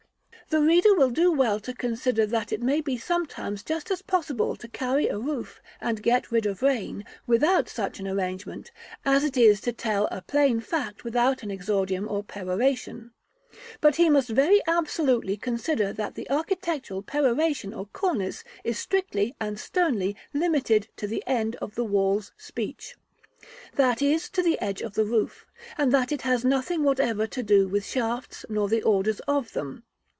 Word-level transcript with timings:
The 0.53 0.61
reader 0.61 0.93
will 0.93 1.11
do 1.11 1.31
well 1.31 1.61
to 1.61 1.73
consider 1.73 2.25
that 2.25 2.51
it 2.51 2.61
may 2.61 2.81
be 2.81 2.97
sometimes 2.97 3.63
just 3.63 3.89
as 3.89 4.01
possible 4.01 4.57
to 4.57 4.67
carry 4.67 5.07
a 5.07 5.17
roof, 5.17 5.61
and 5.79 6.03
get 6.03 6.29
rid 6.29 6.45
of 6.45 6.61
rain, 6.61 7.05
without 7.25 7.69
such 7.69 8.01
an 8.01 8.07
arrangement, 8.09 8.69
as 9.05 9.23
it 9.23 9.37
is 9.37 9.61
to 9.61 9.71
tell 9.71 10.07
a 10.11 10.21
plain 10.21 10.59
fact 10.59 11.05
without 11.05 11.41
an 11.41 11.51
exordium 11.51 12.05
or 12.09 12.21
peroration; 12.21 13.11
but 13.79 13.95
he 13.95 14.09
must 14.09 14.27
very 14.27 14.61
absolutely 14.67 15.37
consider 15.37 15.93
that 15.93 16.15
the 16.15 16.29
architectural 16.29 17.01
peroration 17.01 17.73
or 17.73 17.85
cornice 17.93 18.43
is 18.65 18.77
strictly 18.77 19.33
and 19.39 19.57
sternly 19.57 20.17
limited 20.33 20.89
to 20.97 21.07
the 21.07 21.23
end 21.25 21.55
of 21.61 21.75
the 21.75 21.85
wall's 21.85 22.33
speech, 22.35 22.97
that 23.75 24.01
is, 24.01 24.29
to 24.29 24.43
the 24.43 24.59
edge 24.59 24.81
of 24.81 24.95
the 24.95 25.05
roof; 25.05 25.45
and 25.77 25.93
that 25.93 26.11
it 26.11 26.23
has 26.23 26.43
nothing 26.43 26.83
whatever 26.83 27.25
to 27.25 27.41
do 27.41 27.69
with 27.69 27.85
shafts 27.85 28.43
nor 28.49 28.67
the 28.67 28.83
orders 28.83 29.21
of 29.21 29.53
them. 29.53 29.83